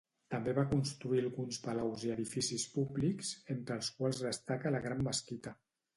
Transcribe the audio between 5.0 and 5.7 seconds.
mesquita.